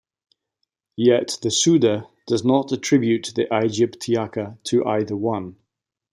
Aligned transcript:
Yet 0.97 1.37
the 1.43 1.51
Suda 1.51 2.07
does 2.25 2.43
not 2.43 2.71
attribute 2.71 3.33
the 3.35 3.45
"Aegyptiaca" 3.53 4.57
to 4.63 4.83
either 4.83 5.15
one. 5.15 5.57